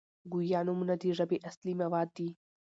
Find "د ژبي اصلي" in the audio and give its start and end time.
1.01-1.73